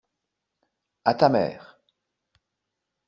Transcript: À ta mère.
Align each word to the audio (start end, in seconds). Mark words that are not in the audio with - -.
À 1.05 1.13
ta 1.13 1.29
mère. 1.29 1.77